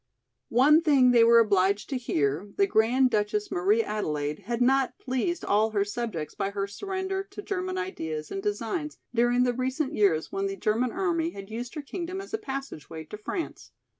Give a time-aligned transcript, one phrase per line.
[0.49, 5.45] One thing they were obliged to hear, the Grand Duchess Marie Adelaide had not pleased
[5.45, 10.31] all her subjects by her surrender to German ideas and designs during the recent years
[10.31, 13.73] when the German army had used her kingdom as a passageway to France.